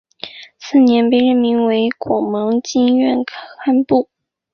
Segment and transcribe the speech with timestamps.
[0.57, 4.09] 次年被任命为果芒经院堪布。